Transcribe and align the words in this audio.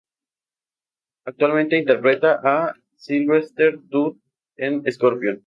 Actualmente 1.25 1.77
interpreta 1.77 2.39
a 2.43 2.73
Silvester 2.95 3.77
Dodd 3.79 4.17
en 4.57 4.83
Scorpion. 4.91 5.39